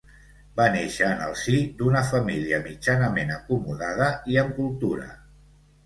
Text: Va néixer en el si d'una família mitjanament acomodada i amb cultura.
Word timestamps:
Va 0.59 0.65
néixer 0.75 1.09
en 1.15 1.21
el 1.25 1.35
si 1.41 1.59
d'una 1.83 2.03
família 2.09 2.63
mitjanament 2.65 3.37
acomodada 3.39 4.13
i 4.35 4.45
amb 4.47 4.61
cultura. 4.61 5.11